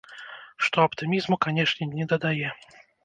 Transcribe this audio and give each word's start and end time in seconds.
Што 0.67 0.77
аптымізму, 0.89 1.37
канешне, 1.47 1.91
не 2.01 2.09
дадае. 2.15 2.49